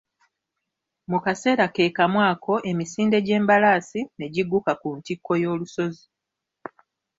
[1.09, 6.03] Mu kaseera ke kamu ako emisinde gy'embalaasi ne gigguka ku ntikko y'olusozi.